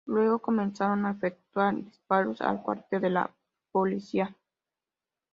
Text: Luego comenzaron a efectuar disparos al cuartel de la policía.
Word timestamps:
Luego 0.07 0.39
comenzaron 0.39 1.05
a 1.05 1.11
efectuar 1.11 1.75
disparos 1.75 2.41
al 2.41 2.63
cuartel 2.63 3.01
de 3.01 3.09
la 3.11 3.29
policía. 3.71 4.35